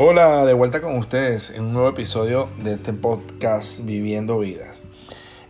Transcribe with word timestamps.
Hola, 0.00 0.46
de 0.46 0.52
vuelta 0.52 0.80
con 0.80 0.94
ustedes 0.94 1.50
en 1.50 1.64
un 1.64 1.72
nuevo 1.72 1.88
episodio 1.88 2.48
de 2.62 2.74
este 2.74 2.92
podcast 2.92 3.84
Viviendo 3.84 4.38
Vidas. 4.38 4.84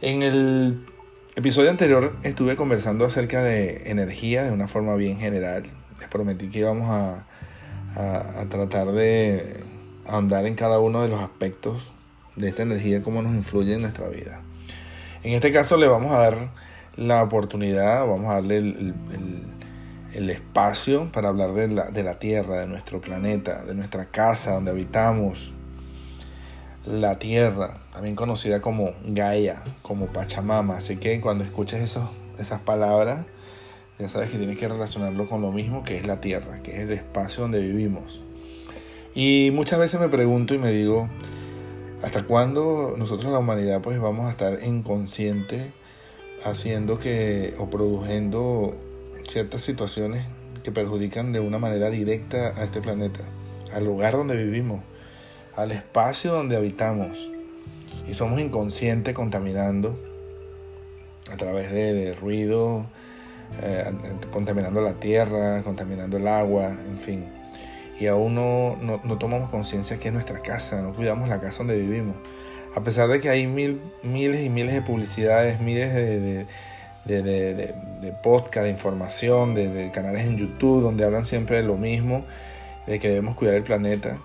En 0.00 0.22
el 0.22 0.86
episodio 1.36 1.68
anterior 1.68 2.16
estuve 2.22 2.56
conversando 2.56 3.04
acerca 3.04 3.42
de 3.42 3.90
energía 3.90 4.44
de 4.44 4.52
una 4.52 4.66
forma 4.66 4.94
bien 4.94 5.18
general. 5.18 5.64
Les 6.00 6.08
prometí 6.08 6.48
que 6.48 6.60
íbamos 6.60 6.88
a, 6.88 7.26
a, 7.94 8.46
tratar 8.48 8.92
de 8.92 9.64
andar 10.06 10.46
en 10.46 10.54
cada 10.54 10.78
uno 10.78 11.02
de 11.02 11.08
los 11.08 11.20
aspectos 11.20 11.92
de 12.34 12.48
esta 12.48 12.62
energía, 12.62 13.02
cómo 13.02 13.20
nos 13.20 13.34
influye 13.34 13.74
en 13.74 13.82
nuestra 13.82 14.08
vida. 14.08 14.40
En 15.24 15.34
este 15.34 15.52
caso 15.52 15.76
le 15.76 15.88
vamos 15.88 16.10
a 16.12 16.20
dar 16.20 16.52
la 16.96 17.22
oportunidad, 17.22 18.06
vamos 18.06 18.30
a 18.30 18.36
darle 18.36 18.56
el 18.56 18.94
el 19.12 19.57
espacio 20.12 21.10
para 21.12 21.28
hablar 21.28 21.52
de 21.52 21.68
la, 21.68 21.90
de 21.90 22.02
la 22.02 22.18
Tierra, 22.18 22.58
de 22.58 22.66
nuestro 22.66 23.00
planeta, 23.00 23.64
de 23.64 23.74
nuestra 23.74 24.06
casa 24.06 24.52
donde 24.52 24.70
habitamos. 24.70 25.52
La 26.86 27.18
Tierra, 27.18 27.82
también 27.92 28.16
conocida 28.16 28.60
como 28.60 28.94
Gaia, 29.04 29.62
como 29.82 30.06
Pachamama. 30.06 30.78
Así 30.78 30.96
que 30.96 31.20
cuando 31.20 31.44
escuches 31.44 31.80
esos, 31.80 32.08
esas 32.38 32.60
palabras, 32.60 33.26
ya 33.98 34.08
sabes 34.08 34.30
que 34.30 34.38
tienes 34.38 34.56
que 34.56 34.68
relacionarlo 34.68 35.28
con 35.28 35.42
lo 35.42 35.52
mismo 35.52 35.84
que 35.84 35.96
es 35.96 36.06
la 36.06 36.20
Tierra, 36.20 36.62
que 36.62 36.76
es 36.76 36.80
el 36.80 36.92
espacio 36.92 37.42
donde 37.42 37.60
vivimos. 37.60 38.22
Y 39.14 39.50
muchas 39.52 39.78
veces 39.78 40.00
me 40.00 40.08
pregunto 40.08 40.54
y 40.54 40.58
me 40.58 40.70
digo, 40.70 41.08
¿hasta 42.02 42.22
cuándo 42.22 42.94
nosotros 42.96 43.32
la 43.32 43.40
humanidad 43.40 43.82
pues 43.82 43.98
vamos 44.00 44.26
a 44.26 44.30
estar 44.30 44.62
inconsciente 44.62 45.72
haciendo 46.44 46.98
que 46.98 47.54
o 47.58 47.68
produciendo 47.68 48.76
ciertas 49.28 49.62
situaciones 49.62 50.24
que 50.62 50.72
perjudican 50.72 51.32
de 51.32 51.40
una 51.40 51.58
manera 51.58 51.90
directa 51.90 52.54
a 52.56 52.64
este 52.64 52.80
planeta, 52.80 53.20
al 53.72 53.84
lugar 53.84 54.14
donde 54.14 54.36
vivimos, 54.36 54.82
al 55.54 55.72
espacio 55.72 56.32
donde 56.32 56.56
habitamos. 56.56 57.30
Y 58.06 58.14
somos 58.14 58.40
inconscientes 58.40 59.14
contaminando 59.14 59.98
a 61.30 61.36
través 61.36 61.70
de, 61.70 62.14
ruido, 62.14 62.86
eh, 63.62 63.84
contaminando 64.32 64.80
la 64.80 64.94
tierra, 64.94 65.62
contaminando 65.62 66.16
el 66.16 66.26
agua, 66.26 66.70
en 66.70 66.98
fin. 66.98 67.24
Y 68.00 68.06
aún 68.06 68.34
no, 68.34 68.76
no, 68.80 69.18
tomamos 69.18 69.50
conciencia 69.50 69.98
que 69.98 70.08
es 70.08 70.14
nuestra 70.14 70.40
casa, 70.40 70.80
no 70.80 70.94
cuidamos 70.94 71.28
la 71.28 71.40
casa 71.40 71.58
donde 71.58 71.78
vivimos. 71.78 72.16
A 72.74 72.82
pesar 72.82 73.08
de 73.08 73.20
que 73.20 73.28
hay 73.28 73.46
mil, 73.46 73.80
miles 74.02 74.44
y 74.44 74.50
miles 74.50 74.74
de 74.74 74.82
publicidades, 74.82 75.60
miles 75.60 75.92
de, 75.92 76.46
de, 77.08 77.54
de, 78.00 78.12
podcast, 78.22 78.64
de 78.64 78.70
información, 78.70 79.54
de, 79.54 79.90
canales 79.90 80.26
en 80.26 80.36
YouTube 80.36 80.82
donde 80.82 81.04
hablan 81.04 81.24
siempre 81.24 81.56
de 81.56 81.62
lo 81.62 81.76
mismo, 81.76 82.24
de 82.86 82.98
que 82.98 83.08
debemos 83.08 83.34
cuidar 83.34 83.54
el 83.54 83.62
planeta. 83.62 84.18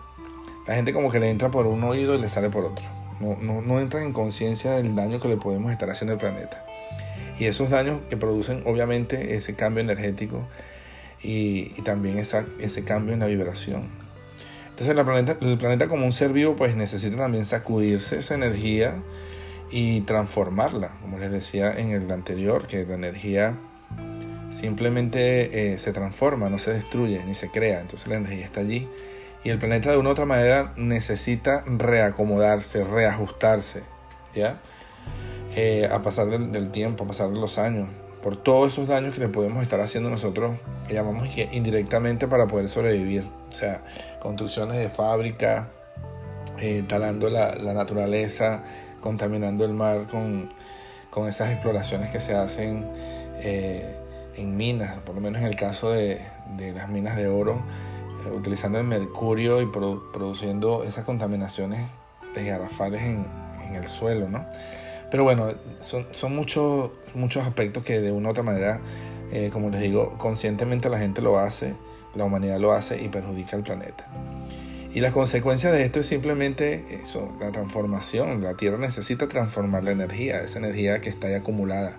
La 0.67 0.75
gente 0.75 0.93
como 0.93 1.11
que 1.11 1.19
le 1.19 1.29
entra 1.29 1.49
por 1.49 1.67
un 1.67 1.83
oído 1.83 2.15
y 2.15 2.21
le 2.21 2.29
sale 2.29 2.49
por 2.49 2.65
otro. 2.65 2.85
No, 3.19 3.37
no, 3.41 3.61
no 3.61 3.79
entran 3.79 4.03
en 4.03 4.13
conciencia 4.13 4.71
del 4.71 4.95
daño 4.95 5.19
que 5.19 5.27
le 5.27 5.37
podemos 5.37 5.71
estar 5.71 5.89
haciendo 5.89 6.13
al 6.13 6.19
planeta. 6.19 6.65
Y 7.39 7.45
esos 7.45 7.69
daños 7.69 8.01
que 8.09 8.17
producen 8.17 8.61
obviamente 8.65 9.35
ese 9.35 9.55
cambio 9.55 9.81
energético 9.81 10.45
y, 11.23 11.69
también 11.83 12.17
esa, 12.17 12.45
ese 12.59 12.83
cambio 12.83 13.13
en 13.13 13.21
la 13.21 13.27
vibración. 13.27 13.87
Entonces 14.69 14.95
la 14.95 15.03
planeta, 15.03 15.37
el 15.41 15.57
planeta 15.57 15.87
como 15.87 16.05
un 16.05 16.11
ser 16.11 16.33
vivo 16.33 16.55
pues 16.55 16.75
necesita 16.75 17.15
también 17.17 17.45
sacudirse 17.45 18.19
esa 18.19 18.35
energía 18.35 18.95
y 19.73 20.01
transformarla, 20.01 20.91
como 21.01 21.17
les 21.17 21.31
decía 21.31 21.73
en 21.75 21.89
el 21.89 22.11
anterior, 22.11 22.67
que 22.67 22.85
la 22.85 22.93
energía 22.93 23.57
simplemente 24.51 25.73
eh, 25.73 25.79
se 25.79 25.91
transforma, 25.91 26.47
no 26.47 26.59
se 26.59 26.73
destruye 26.73 27.23
ni 27.25 27.33
se 27.33 27.49
crea, 27.49 27.81
entonces 27.81 28.07
la 28.07 28.17
energía 28.17 28.45
está 28.45 28.59
allí. 28.59 28.87
Y 29.43 29.49
el 29.49 29.57
planeta 29.57 29.89
de 29.89 29.97
una 29.97 30.09
u 30.09 30.11
otra 30.11 30.25
manera 30.25 30.73
necesita 30.77 31.63
reacomodarse, 31.65 32.83
reajustarse, 32.83 33.81
¿ya? 34.35 34.61
Eh, 35.55 35.89
a 35.91 36.03
pasar 36.03 36.27
del, 36.27 36.69
tiempo, 36.69 37.05
a 37.05 37.07
pasar 37.07 37.31
de 37.31 37.39
los 37.39 37.57
años, 37.57 37.89
por 38.21 38.37
todos 38.37 38.73
esos 38.73 38.87
daños 38.87 39.15
que 39.15 39.21
le 39.21 39.27
podemos 39.27 39.63
estar 39.63 39.79
haciendo 39.79 40.11
nosotros, 40.11 40.55
que 40.87 40.93
llamamos 40.93 41.27
indirectamente 41.51 42.27
para 42.27 42.45
poder 42.45 42.69
sobrevivir, 42.69 43.27
o 43.49 43.51
sea, 43.51 43.83
construcciones 44.21 44.77
de 44.77 44.89
fábrica, 44.89 45.71
eh, 46.59 46.83
talando 46.87 47.29
la, 47.29 47.55
naturaleza, 47.73 48.63
contaminando 49.01 49.65
el 49.65 49.73
mar 49.73 50.07
con, 50.07 50.49
esas 51.27 51.51
exploraciones 51.51 52.09
que 52.09 52.19
se 52.19 52.35
hacen 52.35 52.87
eh, 53.39 53.97
en 54.35 54.55
minas, 54.55 54.97
por 54.99 55.15
lo 55.15 55.21
menos 55.21 55.41
en 55.41 55.47
el 55.47 55.55
caso 55.55 55.91
de, 55.91 56.21
las 56.73 56.89
minas 56.89 57.15
de 57.15 57.27
oro, 57.27 57.63
eh, 58.25 58.31
utilizando 58.31 58.79
el 58.79 58.85
mercurio 58.85 59.61
y 59.61 59.65
produciendo 59.65 60.83
esas 60.83 61.05
contaminaciones 61.05 61.91
desgarrafales 62.33 63.01
en, 63.01 63.25
en 63.67 63.75
el 63.75 63.87
suelo, 63.87 64.29
¿no? 64.29 64.45
Pero 65.11 65.23
bueno, 65.23 65.49
son, 65.79 66.07
son 66.11 66.35
muchos, 66.35 66.91
muchos 67.13 67.45
aspectos 67.45 67.83
que 67.83 67.99
de 67.99 68.11
una 68.11 68.29
u 68.29 68.31
otra 68.31 68.41
manera, 68.41 68.79
como 69.51 69.69
les 69.69 69.81
digo, 69.81 70.17
conscientemente 70.17 70.89
la 70.89 70.97
gente 70.97 71.21
lo 71.21 71.37
hace, 71.37 71.75
la 72.15 72.23
humanidad 72.23 72.59
lo 72.59 72.73
hace 72.73 73.01
y 73.03 73.09
perjudica 73.09 73.55
al 73.55 73.63
planeta. 73.63 74.07
Y 74.93 75.01
la 75.01 75.11
consecuencia 75.11 75.71
de 75.71 75.83
esto 75.83 75.99
es 75.99 76.05
simplemente 76.05 76.85
eso, 77.01 77.35
la 77.39 77.51
transformación. 77.51 78.43
La 78.43 78.53
Tierra 78.53 78.77
necesita 78.77 79.27
transformar 79.27 79.83
la 79.83 79.91
energía, 79.91 80.41
esa 80.41 80.59
energía 80.59 81.01
que 81.01 81.09
está 81.09 81.27
ahí 81.27 81.33
acumulada. 81.33 81.97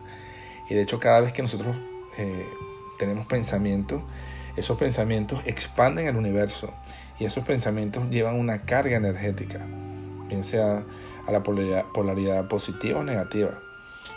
Y 0.71 0.75
de 0.75 0.83
hecho 0.83 1.01
cada 1.01 1.21
vez 1.21 1.33
que 1.33 1.43
nosotros 1.43 1.75
eh, 2.19 2.47
tenemos 2.99 3.27
pensamientos, 3.27 4.03
esos 4.57 4.79
pensamientos 4.79 5.41
expanden 5.45 6.07
el 6.07 6.17
universo 6.17 6.73
y 7.19 7.25
esos 7.25 7.45
pensamientos 7.45 8.09
llevan 8.11 8.37
una 8.37 8.63
carga 8.63 8.97
energética, 8.97 9.67
bien 10.29 10.45
sea 10.45 10.85
a 11.27 11.33
la 11.33 11.43
polaridad, 11.43 11.87
polaridad 11.93 12.47
positiva 12.47 13.01
o 13.01 13.05
negativa. 13.05 13.59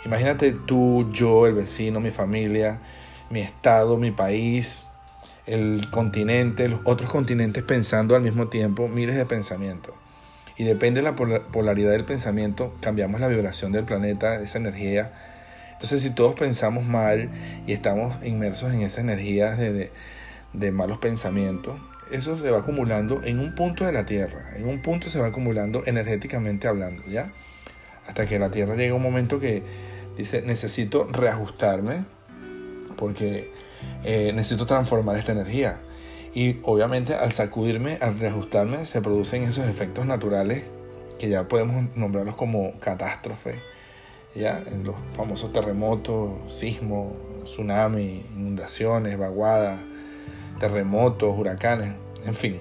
Imagínate 0.04 0.52
tú, 0.52 1.10
yo, 1.12 1.46
el 1.46 1.54
vecino, 1.54 2.00
mi 2.00 2.10
familia, 2.10 2.80
mi 3.30 3.40
estado, 3.40 3.96
mi 3.96 4.12
país, 4.12 4.87
el 5.48 5.88
continente, 5.90 6.68
los 6.68 6.80
otros 6.84 7.10
continentes 7.10 7.62
pensando 7.62 8.14
al 8.14 8.22
mismo 8.22 8.48
tiempo 8.48 8.88
miles 8.88 9.16
de 9.16 9.26
pensamientos. 9.26 9.94
Y 10.56 10.64
depende 10.64 11.00
de 11.00 11.04
la 11.04 11.16
polaridad 11.16 11.92
del 11.92 12.04
pensamiento, 12.04 12.74
cambiamos 12.80 13.20
la 13.20 13.28
vibración 13.28 13.72
del 13.72 13.84
planeta, 13.84 14.40
esa 14.40 14.58
energía. 14.58 15.12
Entonces, 15.72 16.02
si 16.02 16.10
todos 16.10 16.34
pensamos 16.34 16.84
mal 16.84 17.30
y 17.66 17.72
estamos 17.72 18.16
inmersos 18.24 18.72
en 18.72 18.82
esa 18.82 19.00
energía 19.00 19.52
de, 19.52 19.92
de 20.52 20.72
malos 20.72 20.98
pensamientos, 20.98 21.78
eso 22.10 22.36
se 22.36 22.50
va 22.50 22.58
acumulando 22.58 23.22
en 23.22 23.38
un 23.38 23.54
punto 23.54 23.84
de 23.84 23.92
la 23.92 24.04
Tierra. 24.04 24.52
En 24.56 24.66
un 24.66 24.82
punto 24.82 25.08
se 25.08 25.20
va 25.20 25.28
acumulando 25.28 25.82
energéticamente 25.86 26.66
hablando, 26.66 27.04
¿ya? 27.06 27.32
Hasta 28.06 28.26
que 28.26 28.38
la 28.38 28.50
Tierra 28.50 28.74
llega 28.74 28.94
un 28.94 29.02
momento 29.02 29.38
que 29.38 29.62
dice, 30.16 30.42
necesito 30.42 31.04
reajustarme 31.04 32.04
porque 32.96 33.52
eh, 34.04 34.32
necesito 34.34 34.66
transformar 34.66 35.16
esta 35.16 35.32
energía. 35.32 35.80
Y 36.34 36.58
obviamente 36.62 37.14
al 37.14 37.32
sacudirme, 37.32 37.98
al 38.00 38.18
reajustarme, 38.18 38.86
se 38.86 39.00
producen 39.00 39.42
esos 39.42 39.66
efectos 39.66 40.06
naturales 40.06 40.64
que 41.18 41.28
ya 41.28 41.48
podemos 41.48 41.96
nombrarlos 41.96 42.36
como 42.36 42.78
catástrofe, 42.80 43.60
ya 44.34 44.62
en 44.70 44.84
los 44.84 44.94
famosos 45.14 45.52
terremotos, 45.52 46.52
sismos, 46.52 47.12
tsunamis, 47.44 48.24
inundaciones, 48.36 49.18
vaguadas, 49.18 49.80
terremotos, 50.60 51.36
huracanes, 51.36 51.94
en 52.24 52.34
fin. 52.34 52.60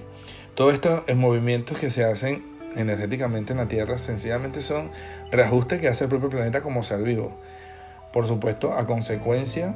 Todos 0.56 0.74
estos 0.74 1.04
movimientos 1.16 1.78
que 1.78 1.92
se 1.92 2.04
hacen 2.04 2.44
energéticamente 2.76 3.54
en 3.54 3.58
la 3.58 3.68
Tierra 3.68 3.98
sencillamente 3.98 4.62
son 4.62 4.90
reajustes 5.32 5.80
que 5.80 5.88
hace 5.88 6.06
el 6.06 6.10
propio 6.10 6.30
planeta 6.30 6.62
como 6.62 6.84
ser 6.84 7.04
vivo. 7.04 7.38
Por 8.12 8.26
supuesto, 8.26 8.74
a 8.74 8.88
consecuencia 8.88 9.75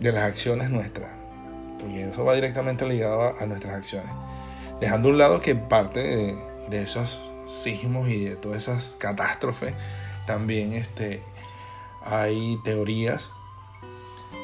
de 0.00 0.12
las 0.12 0.24
acciones 0.24 0.70
nuestras, 0.70 1.10
porque 1.78 2.08
eso 2.08 2.24
va 2.24 2.34
directamente 2.34 2.86
ligado 2.86 3.34
a, 3.38 3.46
nuestras 3.46 3.74
acciones. 3.74 4.10
Dejando 4.80 5.08
a 5.08 5.12
un 5.12 5.18
lado 5.18 5.40
que 5.40 5.54
parte 5.54 6.00
de, 6.70 6.82
esos 6.82 7.32
sismos 7.46 8.08
y 8.08 8.24
de 8.24 8.36
todas 8.36 8.58
esas 8.58 8.96
catástrofes, 8.98 9.74
también 10.26 10.72
este, 10.72 11.22
hay 12.04 12.58
teorías 12.64 13.32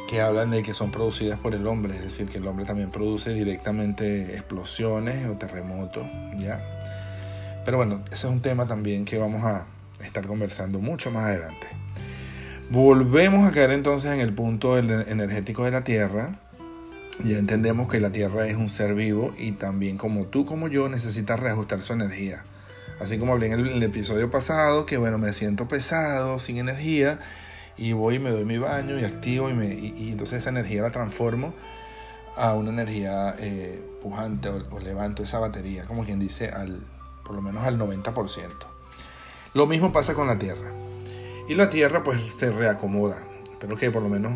que 0.09 0.21
hablan 0.21 0.51
de 0.51 0.63
que 0.63 0.75
son 0.75 0.91
producidas 0.91 1.39
por 1.39 1.55
el 1.55 1.67
hombre, 1.67 1.97
es 1.97 2.05
decir, 2.05 2.29
que 2.29 2.39
el 2.39 2.47
hombre 2.47 2.65
también 2.65 2.91
produce 2.91 3.33
directamente 3.33 4.35
explosiones 4.35 5.29
o 5.29 5.37
terremotos, 5.37 6.07
¿ya? 6.39 6.63
Pero 7.65 7.79
bueno, 7.79 8.03
ese 8.07 8.27
es 8.27 8.33
un 8.33 8.43
tema 8.43 8.67
también 8.67 9.05
que 9.05 9.19
vamos 9.19 9.45
a 9.45 9.67
estar 10.05 10.27
conversando 10.27 10.81
mucho 10.81 11.11
más 11.11 11.25
adelante. 11.25 11.67
Volvemos 12.71 13.47
a 13.47 13.53
caer 13.53 13.73
entonces 13.73 14.11
en 14.11 14.21
el 14.21 14.33
punto 14.33 14.79
energético 14.79 15.65
de 15.65 15.71
la 15.71 15.85
Tierra. 15.85 16.41
Ya 17.23 17.39
entendemos 17.39 17.89
que 17.91 18.01
la 18.01 18.11
Tierra 18.11 18.47
es 18.47 18.57
un 18.57 18.69
ser 18.69 18.95
vivo 18.95 19.33
y 19.39 19.53
también 19.53 19.99
como 19.99 20.25
tú, 20.27 20.45
como 20.45 20.69
yo, 20.69 20.89
necesita 20.89 21.37
reajustar 21.37 21.83
su 21.83 21.93
energía. 21.93 22.45
Así 23.01 23.19
como 23.19 23.33
hablé 23.33 23.49
en 23.49 23.61
el, 23.61 23.83
episodio 23.83 24.31
pasado, 24.31 24.87
que 24.87 24.97
bueno, 24.97 25.19
me 25.19 25.33
siento 25.35 25.69
pesado, 25.69 26.39
sin 26.41 26.59
energía, 26.59 27.19
y 27.77 27.93
voy 27.93 28.17
y 28.17 28.19
me 28.19 28.31
doy 28.31 28.45
mi 28.45 28.59
baño 28.59 28.99
y 28.99 29.05
activo 29.05 29.51
y, 29.51 29.53
me, 29.53 29.67
y, 29.75 30.11
entonces 30.13 30.39
esa 30.39 30.51
energía 30.51 30.83
la 30.83 30.91
transformo 30.91 31.55
a 32.37 32.55
una 32.55 32.71
energía 32.71 33.35
eh, 33.39 33.85
pujante 34.03 34.49
o, 34.49 34.81
levanto 34.81 35.23
esa 35.23 35.39
batería, 35.39 35.85
como 35.85 36.05
quien 36.05 36.19
dice, 36.19 36.49
al, 36.49 36.81
por 37.25 37.35
lo 37.35 37.43
menos 37.43 37.65
al 37.65 37.79
90%. 37.79 38.49
Lo 39.55 39.67
mismo 39.67 39.93
pasa 39.93 40.15
con 40.15 40.27
la 40.27 40.39
Tierra. 40.39 40.84
Y 41.49 41.55
la 41.55 41.71
Tierra 41.71 42.03
pues 42.03 42.21
se 42.23 42.51
reacomoda. 42.51 43.23
Espero 43.51 43.77
que 43.77 43.91
por 43.91 44.03
lo 44.03 44.09
menos 44.09 44.33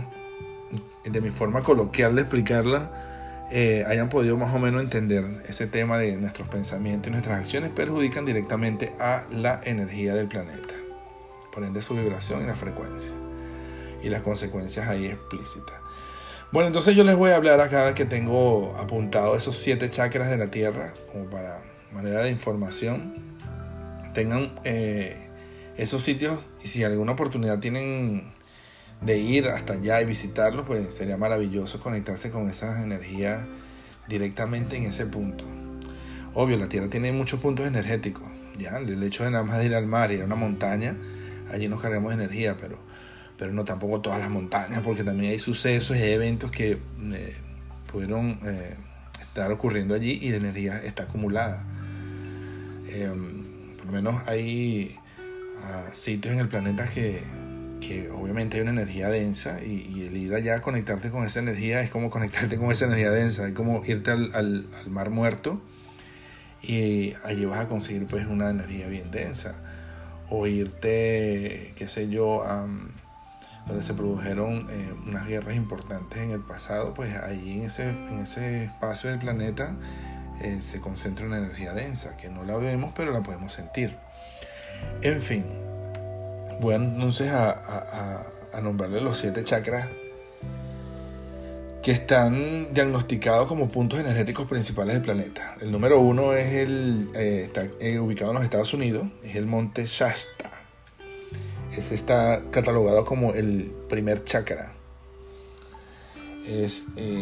de 1.05 1.21
mi 1.21 1.31
forma 1.31 1.63
coloquial 1.63 2.15
de 2.15 2.23
explicarla 2.23 3.47
eh, 3.51 3.85
hayan 3.87 4.11
podido 4.11 4.37
más 4.37 4.55
o 4.55 4.59
menos 4.59 4.83
entender 4.83 5.25
ese 5.49 5.67
tema 5.67 5.97
de 5.97 6.19
nuestros 6.19 6.49
pensamientos 6.49 7.09
y 7.09 7.13
nuestras 7.13 7.39
acciones 7.39 7.71
perjudican 7.71 8.27
directamente 8.27 8.93
a 9.01 9.25
la 9.31 9.61
energía 9.65 10.15
del 10.15 10.29
planeta. 10.29 10.75
Por 11.53 11.65
ende 11.65 11.81
su 11.81 11.95
vibración 11.95 12.43
y 12.43 12.47
la 12.47 12.55
frecuencia. 12.55 13.15
Y 14.03 14.11
las 14.11 14.23
consecuencias 14.23 14.87
ahí 14.87 15.07
explícitas. 15.07 15.77
Bueno, 16.53 16.69
entonces 16.69 16.95
yo 16.95 17.05
les 17.05 17.17
voy 17.17 17.31
a 17.31 17.37
hablar 17.37 17.61
acá 17.61 17.95
que 17.95 18.05
tengo 18.05 18.77
apuntado 18.79 19.35
esos 19.35 19.57
siete 19.57 19.89
chakras 19.89 20.31
de 20.31 20.37
la 20.37 20.51
Tierra, 20.51 20.93
como 21.11 21.29
para 21.31 21.63
manera 21.93 22.23
de 22.23 22.31
información. 22.31 23.37
Tengan 24.13 24.55
eh, 24.65 25.28
esos 25.79 26.03
sitios 26.03 26.41
y 26.63 26.69
si 26.69 26.85
alguna 26.85 27.13
oportunidad 27.13 27.59
tienen 27.59 28.35
de 29.01 29.19
ir 29.19 29.49
hasta 29.49 29.75
allá 29.75 30.03
y 30.03 30.05
visitarlos, 30.05 30.67
pues 30.67 30.95
sería 30.95 31.17
maravilloso 31.17 31.81
conectarse 31.81 32.31
con 32.31 32.51
esas 32.51 32.85
energías 32.85 33.47
directamente 34.09 34.77
en 34.77 34.85
ese 34.85 35.07
punto. 35.07 35.45
Obvio, 36.35 36.59
la 36.59 36.69
Tierra 36.69 36.91
tiene 36.91 37.13
muchos 37.13 37.41
puntos 37.41 37.67
energéticos. 37.67 38.29
Ya, 38.59 38.77
el 38.79 39.03
hecho 39.03 39.25
de 39.25 39.31
nada 39.31 39.45
más 39.45 39.65
ir 39.65 39.75
al 39.75 39.87
mar 39.87 40.11
y 40.11 40.15
ir 40.15 40.23
a 40.23 40.25
una 40.25 40.35
montaña, 40.35 40.97
allí 41.53 41.69
nos 41.69 41.81
cargamos 41.81 42.13
energía, 42.13 42.57
pero 42.57 42.79
pero 43.39 43.53
no 43.53 43.65
tampoco 43.65 44.01
todas 44.01 44.19
las 44.19 44.29
montañas, 44.29 44.81
porque 44.81 45.05
también 45.05 45.31
hay 45.31 45.39
sucesos 45.39 45.97
y 45.97 46.03
hay 46.03 46.11
eventos 46.11 46.51
que 46.51 46.73
eh, 46.73 47.37
pudieron 47.91 48.39
eh, 48.45 48.77
estar 49.21 49.51
ocurriendo 49.53 49.95
allí 49.95 50.19
y 50.21 50.31
la 50.31 50.39
energía 50.39 50.83
está 50.83 51.05
acumulada. 51.05 51.65
Em, 52.89 53.77
por 53.77 53.87
lo 53.87 53.93
menos 53.93 54.27
hay 54.27 54.97
ah, 55.65 55.85
sitios 55.93 56.35
en 56.35 56.41
el 56.41 56.49
planeta 56.49 56.87
que, 56.87 57.23
que, 57.81 58.11
obviamente 58.11 58.57
hay 58.57 58.63
una 58.63 58.73
energía 58.73 59.09
densa 59.09 59.63
y, 59.63 60.03
el 60.07 60.17
ir 60.17 60.35
allá 60.35 60.57
a 60.57 60.63
conectarte 60.63 61.11
con 61.11 61.25
esa 61.25 61.41
energía 61.41 61.81
es 61.81 61.91
como 61.91 62.11
conectarte 62.11 62.57
con 62.57 62.71
esa 62.73 62.87
energía 62.87 63.11
densa, 63.11 63.49
es 63.49 63.55
como 63.55 63.85
irte 63.85 64.11
al, 64.11 64.35
al, 64.35 64.67
mar 64.89 65.11
muerto 65.11 65.61
y 66.63 67.15
allí 67.25 67.45
vas 67.45 67.61
a 67.61 67.69
conseguir 67.69 68.07
pues 68.07 68.27
una 68.27 68.51
energía 68.51 68.89
bien 68.89 69.11
densa 69.11 69.55
o 70.31 70.47
irte, 70.47 71.73
qué 71.77 71.89
sé 71.89 72.09
yo, 72.09 72.43
a 72.43 72.67
donde 73.69 73.83
se 73.83 73.95
produjeron 73.95 74.67
eh, 74.71 74.95
unas 75.07 75.27
guerras 75.27 75.55
importantes 75.55 76.19
en 76.19 76.31
el 76.31 76.41
pasado, 76.41 76.95
pues 76.95 77.15
ahí 77.17 77.59
en 77.59 77.63
ese, 77.65 77.91
en 77.91 78.21
ese 78.21 78.65
espacio 78.65 79.11
del 79.11 79.19
planeta 79.19 79.77
eh, 80.41 80.63
se 80.63 80.81
concentra 80.81 81.27
una 81.27 81.39
energía 81.39 81.75
densa, 81.75 82.17
que 82.17 82.31
no 82.31 82.45
la 82.45 82.57
vemos, 82.57 82.93
pero 82.97 83.13
la 83.13 83.23
podemos 83.23 83.53
sentir. 83.53 83.97
En 85.03 85.21
fin, 85.21 85.45
voy 86.61 86.75
entonces 86.75 87.31
a, 87.31 87.51
a, 87.51 88.27
a 88.53 88.61
nombrarle 88.61 89.01
los 89.01 89.19
siete 89.19 89.45
chakras 89.45 89.89
que 91.83 91.93
están 91.93 92.75
diagnosticados 92.75 93.47
como 93.47 93.69
puntos 93.69 94.01
energéticos 94.01 94.47
principales 94.47 94.95
del 94.95 95.03
planeta. 95.03 95.55
El 95.61 95.71
número 95.71 96.01
uno 96.01 96.35
es 96.35 96.53
el, 96.55 97.11
eh, 97.15 97.45
está 97.45 97.63
ubicado 98.01 98.33
en 98.33 98.35
los 98.35 98.45
Estados 98.45 98.75
Unidos, 98.75 99.07
es 99.23 99.37
el 99.37 99.47
monte 99.47 99.87
Shasta 99.87 100.59
ese 101.79 101.95
está 101.95 102.43
catalogado 102.51 103.05
como 103.05 103.35
el 103.35 103.73
primer 103.89 104.25
chakra. 104.25 104.73
Eh, 106.47 106.69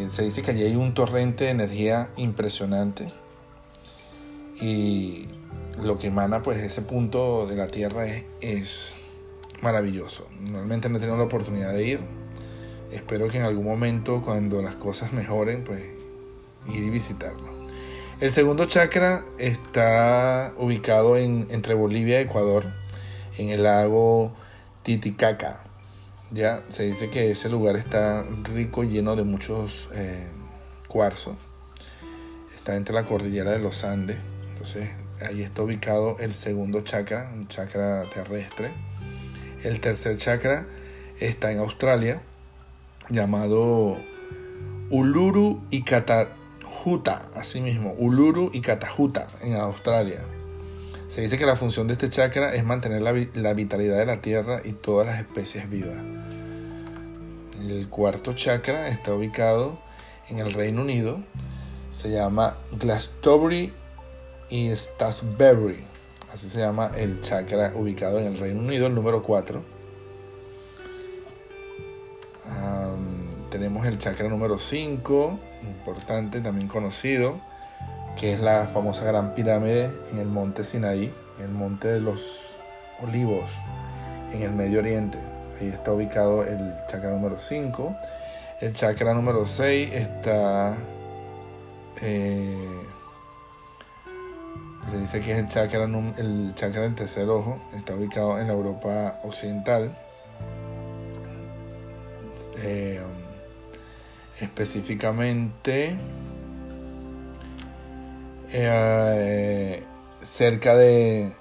se 0.09 0.23
dice 0.23 0.43
que 0.43 0.52
allí 0.52 0.62
hay 0.62 0.76
un 0.76 0.94
torrente 0.94 1.44
de 1.44 1.50
energía 1.50 2.11
impresionante 2.17 3.11
y 4.61 5.26
lo 5.82 5.99
que 5.99 6.08
emana 6.08 6.43
pues 6.43 6.58
ese 6.58 6.82
punto 6.82 7.46
de 7.46 7.56
la 7.56 7.69
tierra 7.69 8.06
es, 8.40 8.96
maravilloso. 9.62 10.28
Normalmente 10.40 10.88
no 10.88 10.99
he 10.99 11.00
tenido 11.00 11.17
la 11.17 11.25
oportunidad 11.25 11.73
de 11.73 11.87
ir. 11.87 12.00
Espero 12.93 13.28
que 13.28 13.38
en 13.38 13.44
algún 13.44 13.64
momento 13.64 14.23
cuando 14.23 14.61
las 14.62 14.75
cosas 14.75 15.12
mejoren 15.12 15.64
pues 15.64 15.82
ir 16.69 16.82
y 16.82 16.90
visitarlo. 16.90 17.56
El 18.20 18.32
segundo 18.32 18.64
chakra 18.67 19.25
está 19.38 20.52
ubicado 20.56 21.17
en, 21.17 21.46
entre 21.50 21.75
Bolivia 21.75 22.20
y 22.20 22.25
Ecuador, 22.25 22.64
en 23.38 23.50
el 23.50 23.62
lago 23.62 24.34
Titicaca. 24.82 25.62
Ya 26.31 26.62
se 26.69 26.84
dice 26.84 27.08
que 27.11 27.31
ese 27.31 27.49
lugar 27.49 27.76
está 27.76 28.25
rico, 28.44 28.84
lleno 28.84 29.17
de 29.17 29.23
muchos 29.23 29.88
eh, 29.94 30.28
cuarzos. 30.88 31.37
Está 32.55 32.76
entre 32.76 32.94
la 32.94 33.05
cordillera 33.05 33.52
de 33.52 33.58
los 33.58 33.84
Andes. 33.84 34.19
Entonces 34.49 34.88
ahí 35.20 35.42
está 35.42 35.62
ubicado 35.62 36.16
el 36.18 36.34
segundo 36.34 36.82
chakra, 36.82 37.30
un 37.34 37.48
chakra 37.48 38.04
terrestre. 38.10 38.72
El 39.62 39.80
tercer 39.80 40.16
chakra 40.18 40.66
está 41.20 41.52
en 41.52 41.58
Australia, 41.58 42.20
llamado 43.08 43.98
Uluru 44.90 45.62
y 45.70 45.82
Catajuta, 45.82 47.30
así 47.34 47.60
mismo, 47.60 47.92
Uluru 47.98 48.50
y 48.52 48.60
Catajuta 48.60 49.26
en 49.42 49.54
Australia. 49.54 50.20
Se 51.08 51.22
dice 51.22 51.38
que 51.38 51.46
la 51.46 51.56
función 51.56 51.86
de 51.86 51.94
este 51.94 52.10
chakra 52.10 52.54
es 52.54 52.64
mantener 52.64 53.00
la, 53.00 53.12
vitalidad 53.12 53.96
de 53.96 54.06
la 54.06 54.20
tierra 54.20 54.60
y 54.64 54.72
todas 54.72 55.06
las 55.06 55.18
especies 55.18 55.70
vivas. 55.70 55.96
El 57.66 57.88
cuarto 57.88 58.34
chakra 58.34 58.88
está 58.88 59.14
ubicado 59.14 59.78
en 60.28 60.38
el 60.38 60.52
Reino 60.52 60.82
Unido. 60.82 61.20
Se 61.90 62.10
llama 62.10 62.58
Glastonbury 62.72 63.72
Stasberry. 64.50 65.84
Así 66.32 66.48
se 66.48 66.60
llama 66.60 66.90
el 66.96 67.20
chakra 67.20 67.72
ubicado 67.75 68.19
en 68.19 68.26
el 68.26 68.38
Reino 68.38 68.60
Unido, 68.60 68.87
el 68.87 68.94
número 68.94 69.22
4. 69.22 69.76
tenemos 73.50 73.87
el 73.87 73.96
chakra 73.98 74.28
número 74.28 74.58
5, 74.58 75.38
importante, 75.62 76.43
también 76.43 76.69
conocido 76.69 77.40
que 78.16 78.32
es 78.32 78.40
la 78.40 78.66
famosa 78.66 79.04
Gran 79.04 79.34
Pirámide 79.34 79.90
en 80.10 80.19
el 80.19 80.26
monte 80.26 80.64
Sinaí, 80.64 81.12
el 81.40 81.50
monte 81.50 81.88
de 81.88 82.00
los 82.00 82.56
olivos, 83.02 83.50
en 84.32 84.42
el 84.42 84.52
Medio 84.52 84.78
Oriente. 84.78 85.19
Ahí 85.60 85.69
está 85.69 85.92
ubicado 85.92 86.42
el 86.44 86.75
chakra 86.88 87.10
número 87.10 87.38
5. 87.38 87.94
El 88.62 88.73
chakra 88.73 89.12
número 89.14 89.47
6 89.47 89.92
está... 89.92 90.76
Eh, 92.02 92.75
se 94.90 94.99
dice 94.99 95.21
que 95.21 95.33
es 95.33 95.38
el 95.38 95.49
chakra, 95.49 95.85
el 95.85 96.52
chakra 96.55 96.83
del 96.83 96.95
tercer 96.95 97.28
ojo, 97.28 97.61
está 97.76 97.95
ubicado 97.95 98.38
en 98.38 98.47
la 98.47 98.52
Europa 98.52 99.21
Occidental. 99.25 99.97
Eh, 102.62 103.00
específicamente 104.40 105.97
eh, 108.52 109.83
cerca 110.23 110.76
de 110.76 111.33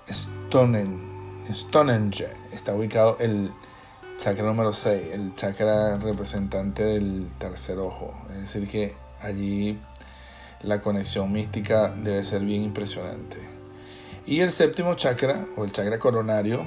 Stonehenge 1.54 2.28
está 2.52 2.74
ubicado 2.74 3.18
el 3.20 3.52
chakra 4.18 4.46
número 4.46 4.74
6, 4.74 5.14
el 5.14 5.36
chakra 5.36 5.98
representante 5.98 6.84
del 6.84 7.28
tercer 7.38 7.78
ojo. 7.80 8.14
Es 8.30 8.42
decir, 8.42 8.68
que 8.68 8.96
allí 9.22 9.80
la 10.62 10.82
conexión 10.82 11.32
mística 11.32 11.90
debe 11.90 12.24
ser 12.24 12.42
bien 12.42 12.64
impresionante. 12.64 13.38
Y 14.26 14.42
el 14.42 14.52
séptimo 14.52 14.96
chakra, 14.96 15.46
o 15.58 15.64
el 15.64 15.72
chakra 15.72 16.00
coronario, 16.00 16.66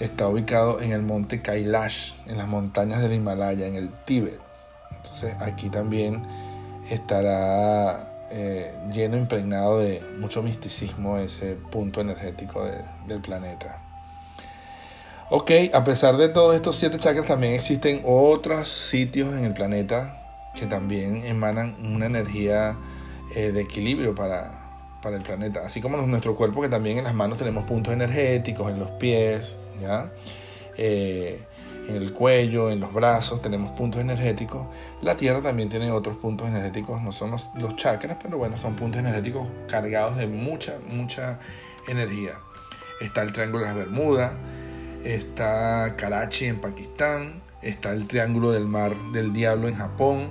está 0.00 0.28
ubicado 0.28 0.80
en 0.80 0.92
el 0.92 1.02
monte 1.02 1.42
Kailash, 1.42 2.14
en 2.26 2.38
las 2.38 2.48
montañas 2.48 3.00
del 3.00 3.12
Himalaya, 3.12 3.66
en 3.66 3.74
el 3.74 3.90
Tíbet. 4.04 4.40
Entonces 4.96 5.34
aquí 5.40 5.68
también 5.68 6.22
estará 6.90 8.26
eh, 8.30 8.72
lleno, 8.92 9.16
impregnado 9.16 9.78
de 9.78 10.02
mucho 10.18 10.42
misticismo 10.42 11.18
ese 11.18 11.54
punto 11.54 12.00
energético 12.00 12.66
del 13.06 13.20
planeta. 13.20 13.82
Ok, 15.28 15.50
a 15.72 15.84
pesar 15.84 16.16
de 16.16 16.28
todos 16.28 16.54
estos 16.54 16.76
siete 16.76 16.98
chakras, 16.98 17.26
también 17.26 17.52
existen 17.52 18.02
otros 18.04 18.68
sitios 18.68 19.32
en 19.34 19.44
el 19.44 19.52
planeta 19.52 20.22
que 20.54 20.66
también 20.66 21.24
emanan 21.26 21.74
una 21.84 22.06
energía 22.06 22.76
eh, 23.34 23.52
de 23.52 23.60
equilibrio 23.60 24.14
para, 24.14 24.98
para, 25.02 25.16
el 25.16 25.22
planeta. 25.22 25.64
Así 25.64 25.80
como 25.80 25.96
nuestro 25.98 26.36
cuerpo, 26.36 26.62
que 26.62 26.68
también 26.68 26.98
en 26.98 27.04
las 27.04 27.14
manos 27.14 27.38
tenemos 27.38 27.64
puntos 27.64 27.92
energéticos, 27.92 28.70
en 28.70 28.78
los 28.78 28.90
pies, 28.92 29.58
¿ya? 29.80 30.12
Eh, 30.76 31.44
en 31.88 31.96
el 31.96 32.12
cuello, 32.12 32.70
en 32.70 32.80
los 32.80 32.92
brazos, 32.92 33.40
tenemos 33.40 33.70
puntos 33.76 34.00
energéticos. 34.00 34.66
La 35.02 35.16
Tierra 35.16 35.40
también 35.40 35.68
tiene 35.68 35.90
otros 35.90 36.16
puntos 36.16 36.48
energéticos, 36.48 37.00
no 37.00 37.12
son 37.12 37.30
los, 37.30 37.76
chakras, 37.76 38.16
pero 38.20 38.38
bueno, 38.38 38.56
son 38.56 38.74
puntos 38.74 39.00
energéticos 39.00 39.46
cargados 39.68 40.16
de 40.16 40.26
mucha, 40.26 40.78
mucha 40.88 41.38
energía. 41.88 42.32
Está 43.00 43.22
el 43.22 43.32
Triángulo 43.32 43.62
de 43.62 43.68
las 43.68 43.76
Bermudas, 43.76 44.32
está 45.04 45.94
Karachi 45.96 46.46
en 46.46 46.60
Pakistán, 46.60 47.42
está 47.62 47.92
el 47.92 48.06
Triángulo 48.06 48.50
del 48.50 48.66
Mar 48.66 48.94
del 49.12 49.32
Diablo 49.32 49.68
en 49.68 49.76
Japón, 49.76 50.28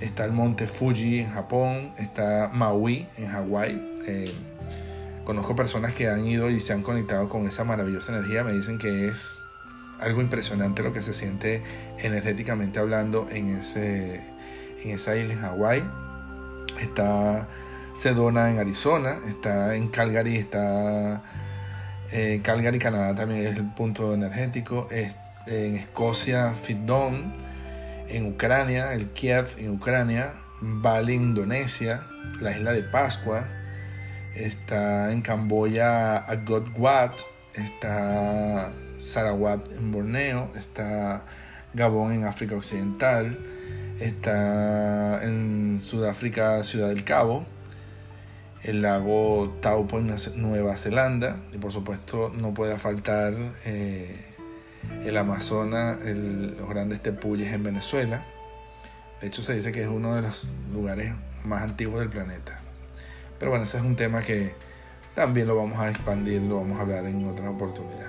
está 0.00 0.24
el 0.24 0.32
monte 0.32 0.66
Fuji 0.66 1.20
en 1.20 1.30
Japón, 1.30 1.92
está 1.98 2.50
Maui 2.52 3.06
en 3.18 3.28
Hawái. 3.28 4.00
Eh, 4.06 4.32
conozco 5.24 5.56
personas 5.56 5.94
que 5.94 6.08
han 6.08 6.26
ido 6.26 6.50
y 6.50 6.60
se 6.60 6.72
han 6.72 6.82
conectado 6.82 7.28
con 7.28 7.46
esa 7.46 7.64
maravillosa 7.64 8.12
energía, 8.12 8.44
me 8.44 8.52
dicen 8.52 8.78
que 8.78 9.08
es 9.08 9.40
algo 10.00 10.20
impresionante 10.20 10.82
lo 10.82 10.92
que 10.92 11.02
se 11.02 11.14
siente 11.14 11.62
energéticamente 11.98 12.78
hablando 12.78 13.28
en, 13.30 13.48
ese, 13.48 14.20
en 14.82 14.90
esa 14.90 15.16
isla 15.16 15.32
en 15.32 15.40
Hawái. 15.40 15.84
Está 16.80 17.48
Sedona 17.94 18.50
en 18.50 18.58
Arizona, 18.58 19.18
está 19.28 19.76
en 19.76 19.88
Calgary, 19.88 20.36
está 20.36 21.22
en 22.10 22.40
Calgary, 22.42 22.78
Canadá 22.78 23.14
también 23.14 23.46
es 23.46 23.56
el 23.56 23.64
punto 23.64 24.12
energético, 24.14 24.88
en 24.90 25.74
Escocia, 25.74 26.50
Fitdon, 26.50 27.32
en 28.08 28.26
Ucrania, 28.26 28.94
el 28.94 29.10
Kiev 29.10 29.46
en 29.58 29.70
Ucrania, 29.70 30.32
Bali 30.60 31.14
en 31.14 31.22
Indonesia, 31.22 32.02
la 32.40 32.52
isla 32.52 32.72
de 32.72 32.82
Pascua, 32.82 33.46
está 34.34 35.12
en 35.12 35.22
Camboya 35.22 36.16
Agot 36.16 36.66
Wat, 36.76 37.20
está 37.54 38.72
Sarawak 38.98 39.70
en 39.72 39.92
Borneo, 39.92 40.50
está 40.56 41.24
Gabón 41.72 42.12
en 42.12 42.24
África 42.24 42.56
Occidental, 42.56 43.38
está 44.00 45.22
en 45.24 45.78
Sudáfrica 45.78 46.62
Ciudad 46.64 46.88
del 46.88 47.04
Cabo, 47.04 47.46
el 48.62 48.82
lago 48.82 49.56
Taupo 49.60 49.98
en 49.98 50.14
Nueva 50.36 50.76
Zelanda 50.76 51.40
y 51.52 51.58
por 51.58 51.70
supuesto 51.70 52.32
no 52.34 52.54
puede 52.54 52.78
faltar 52.78 53.34
eh, 53.64 54.33
el 55.04 55.16
Amazonas, 55.16 55.98
los 56.04 56.68
grandes 56.68 57.02
tepuyes 57.02 57.52
en 57.52 57.62
Venezuela. 57.62 58.24
De 59.20 59.28
hecho 59.28 59.42
se 59.42 59.54
dice 59.54 59.72
que 59.72 59.82
es 59.82 59.88
uno 59.88 60.14
de 60.14 60.22
los 60.22 60.50
lugares 60.72 61.12
más 61.44 61.62
antiguos 61.62 62.00
del 62.00 62.08
planeta. 62.08 62.60
Pero 63.38 63.50
bueno, 63.50 63.64
ese 63.64 63.78
es 63.78 63.82
un 63.82 63.96
tema 63.96 64.22
que 64.22 64.54
también 65.14 65.46
lo 65.46 65.56
vamos 65.56 65.78
a 65.78 65.90
expandir, 65.90 66.42
lo 66.42 66.56
vamos 66.56 66.78
a 66.78 66.82
hablar 66.82 67.06
en 67.06 67.26
otra 67.26 67.50
oportunidad. 67.50 68.08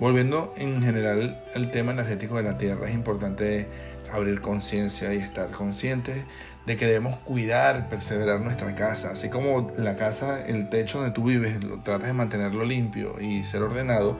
Volviendo 0.00 0.52
en 0.56 0.82
general 0.82 1.44
al 1.54 1.70
tema 1.70 1.92
energético 1.92 2.36
de 2.36 2.42
la 2.42 2.58
Tierra, 2.58 2.88
es 2.88 2.94
importante 2.94 3.68
abrir 4.12 4.40
conciencia 4.40 5.14
y 5.14 5.18
estar 5.18 5.50
conscientes 5.50 6.24
de 6.66 6.76
que 6.76 6.86
debemos 6.86 7.16
cuidar, 7.20 7.88
perseverar 7.88 8.40
nuestra 8.40 8.74
casa. 8.74 9.12
Así 9.12 9.28
como 9.28 9.70
la 9.78 9.96
casa, 9.96 10.44
el 10.44 10.68
techo 10.68 10.98
donde 10.98 11.14
tú 11.14 11.24
vives, 11.24 11.62
lo 11.62 11.80
tratas 11.82 12.08
de 12.08 12.12
mantenerlo 12.14 12.64
limpio 12.64 13.20
y 13.20 13.44
ser 13.44 13.62
ordenado 13.62 14.18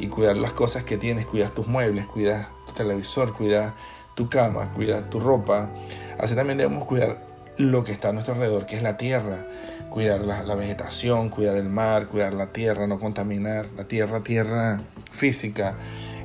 y 0.00 0.08
cuidar 0.08 0.36
las 0.36 0.52
cosas 0.52 0.82
que 0.82 0.96
tienes, 0.96 1.26
cuidas 1.26 1.54
tus 1.54 1.68
muebles, 1.68 2.06
cuidas 2.06 2.48
tu 2.66 2.72
televisor, 2.72 3.32
cuidas 3.34 3.74
tu 4.14 4.28
cama, 4.28 4.72
cuidas 4.74 5.08
tu 5.10 5.20
ropa. 5.20 5.70
Así 6.18 6.34
también 6.34 6.58
debemos 6.58 6.84
cuidar 6.86 7.18
lo 7.58 7.84
que 7.84 7.92
está 7.92 8.08
a 8.08 8.12
nuestro 8.12 8.34
alrededor, 8.34 8.66
que 8.66 8.76
es 8.76 8.82
la 8.82 8.96
tierra, 8.96 9.46
cuidar 9.90 10.22
la, 10.22 10.54
vegetación, 10.54 11.28
cuidar 11.28 11.56
el 11.56 11.68
mar, 11.68 12.06
cuidar 12.06 12.32
la 12.32 12.46
tierra, 12.46 12.86
no 12.86 12.98
contaminar 12.98 13.66
la 13.76 13.84
tierra, 13.84 14.20
tierra 14.20 14.80
física, 15.10 15.76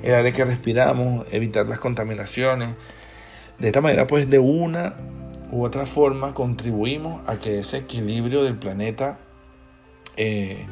el 0.01 0.13
aire 0.13 0.33
que 0.33 0.45
respiramos, 0.45 1.27
evitar 1.31 1.65
las 1.65 1.79
contaminaciones. 1.79 2.69
De 3.59 3.67
esta 3.67 3.81
manera, 3.81 4.07
pues 4.07 4.29
de 4.29 4.39
una 4.39 4.95
u 5.51 5.63
otra 5.63 5.85
forma 5.85 6.33
contribuimos 6.33 7.27
a 7.27 7.37
que 7.37 7.59
ese 7.59 7.77
equilibrio 7.77 8.43
del 8.43 8.57
planeta, 8.57 9.17
eh, 10.15 10.65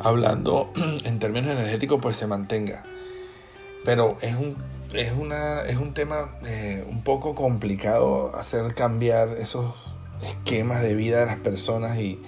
hablando 0.00 0.72
en 1.04 1.18
términos 1.18 1.50
energéticos, 1.50 2.00
pues 2.00 2.16
se 2.16 2.26
mantenga. 2.26 2.84
Pero 3.84 4.16
es 4.20 4.34
un 4.34 4.56
es, 4.94 5.12
una, 5.12 5.62
es 5.62 5.76
un 5.76 5.94
tema 5.94 6.30
eh, 6.46 6.84
un 6.88 7.02
poco 7.02 7.34
complicado 7.34 8.34
hacer 8.36 8.74
cambiar 8.74 9.30
esos 9.38 9.74
esquemas 10.22 10.82
de 10.82 10.94
vida 10.94 11.20
de 11.20 11.26
las 11.26 11.36
personas 11.36 11.98
y, 11.98 12.22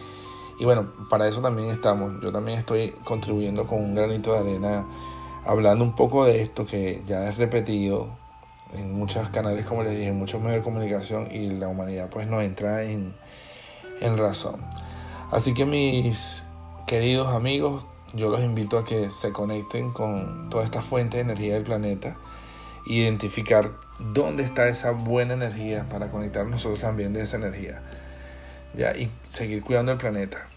y 0.58 0.64
bueno, 0.64 0.92
para 1.08 1.28
eso 1.28 1.40
también 1.40 1.70
estamos. 1.70 2.20
Yo 2.22 2.32
también 2.32 2.58
estoy 2.58 2.90
contribuyendo 3.04 3.66
con 3.66 3.80
un 3.80 3.94
granito 3.94 4.32
de 4.32 4.40
arena 4.40 4.86
hablando 5.44 5.84
un 5.84 5.94
poco 5.94 6.24
de 6.24 6.42
esto 6.42 6.66
que 6.66 7.02
ya 7.06 7.28
es 7.28 7.38
repetido 7.38 8.08
en 8.74 8.92
muchos 8.92 9.30
canales, 9.30 9.64
como 9.64 9.82
les 9.82 9.92
dije, 9.92 10.08
en 10.08 10.18
muchos 10.18 10.40
medios 10.40 10.56
de 10.56 10.62
comunicación 10.62 11.28
y 11.30 11.50
la 11.50 11.68
humanidad 11.68 12.10
pues 12.10 12.26
no 12.26 12.40
entra 12.42 12.82
en, 12.82 13.14
en 14.00 14.18
razón. 14.18 14.60
Así 15.30 15.54
que 15.54 15.64
mis 15.64 16.44
queridos 16.88 17.28
amigos, 17.34 17.84
yo 18.14 18.30
los 18.30 18.40
invito 18.40 18.78
a 18.78 18.84
que 18.86 19.10
se 19.10 19.30
conecten 19.30 19.92
con 19.92 20.48
toda 20.48 20.64
esta 20.64 20.80
fuente 20.80 21.18
de 21.18 21.24
energía 21.24 21.52
del 21.52 21.62
planeta 21.62 22.16
identificar 22.86 23.72
dónde 23.98 24.42
está 24.42 24.68
esa 24.68 24.92
buena 24.92 25.34
energía 25.34 25.86
para 25.90 26.08
conectar 26.08 26.46
nosotros 26.46 26.80
también 26.80 27.12
de 27.12 27.24
esa 27.24 27.36
energía. 27.36 27.82
¿ya? 28.74 28.96
Y 28.96 29.10
seguir 29.28 29.62
cuidando 29.62 29.92
el 29.92 29.98
planeta. 29.98 30.48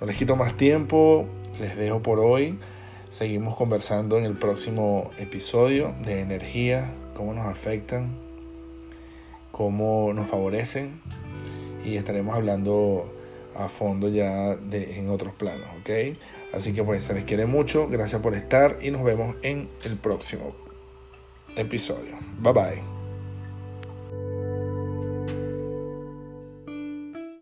No 0.00 0.08
les 0.08 0.16
quito 0.16 0.34
más 0.34 0.56
tiempo, 0.56 1.28
les 1.60 1.76
dejo 1.76 2.02
por 2.02 2.18
hoy. 2.18 2.58
Seguimos 3.08 3.54
conversando 3.54 4.18
en 4.18 4.24
el 4.24 4.36
próximo 4.36 5.12
episodio 5.18 5.94
de 6.02 6.18
energía, 6.18 6.90
cómo 7.14 7.32
nos 7.32 7.46
afectan, 7.46 8.16
cómo 9.52 10.12
nos 10.14 10.28
favorecen 10.28 11.00
y 11.84 11.94
estaremos 11.94 12.34
hablando 12.34 13.19
a 13.60 13.68
fondo 13.68 14.08
ya 14.08 14.56
de, 14.56 14.98
en 14.98 15.10
otros 15.10 15.34
planos, 15.34 15.68
¿ok? 15.80 16.16
Así 16.52 16.72
que 16.72 16.82
pues 16.82 17.04
se 17.04 17.14
les 17.14 17.24
quiere 17.24 17.46
mucho, 17.46 17.88
gracias 17.88 18.20
por 18.20 18.34
estar 18.34 18.78
y 18.82 18.90
nos 18.90 19.04
vemos 19.04 19.36
en 19.42 19.68
el 19.84 19.96
próximo 19.96 20.54
episodio. 21.56 22.16
Bye 22.40 22.52
bye. 22.52 22.99